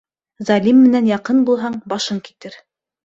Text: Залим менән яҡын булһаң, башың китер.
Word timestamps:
Залим 0.49 0.79
менән 0.85 1.09
яҡын 1.11 1.43
булһаң, 1.51 1.77
башың 1.93 2.27
китер. 2.29 2.59